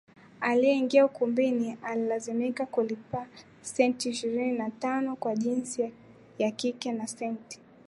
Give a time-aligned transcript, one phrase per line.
[0.41, 3.27] aliyeingia ukumbini alilazimika kulipia
[3.61, 5.91] senti ishirini na tano kwa jinsia
[6.37, 7.59] ya kike na senti